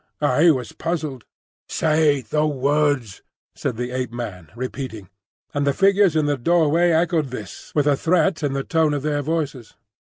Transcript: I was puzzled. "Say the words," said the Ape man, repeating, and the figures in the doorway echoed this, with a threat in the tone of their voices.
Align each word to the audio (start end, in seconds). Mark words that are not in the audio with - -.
I 0.23 0.49
was 0.49 0.71
puzzled. 0.71 1.25
"Say 1.69 2.21
the 2.21 2.47
words," 2.47 3.21
said 3.53 3.77
the 3.77 3.91
Ape 3.91 4.11
man, 4.11 4.51
repeating, 4.55 5.09
and 5.53 5.67
the 5.67 5.73
figures 5.77 6.15
in 6.15 6.25
the 6.25 6.37
doorway 6.37 6.89
echoed 6.89 7.27
this, 7.27 7.71
with 7.75 7.85
a 7.85 7.95
threat 7.95 8.41
in 8.41 8.53
the 8.53 8.63
tone 8.63 8.95
of 8.95 9.03
their 9.03 9.21
voices. 9.21 9.75